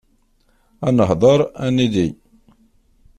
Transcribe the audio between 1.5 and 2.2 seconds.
ad nili.